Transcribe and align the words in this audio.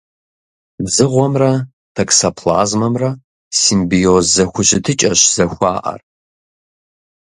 Дзыгъуэмрэ 0.85 1.51
токсоплазмэмрэ 1.95 3.09
симбиоз 3.59 4.25
зэхущытыкӏэщ 4.35 5.19
зэхуаӏэр. 5.35 6.01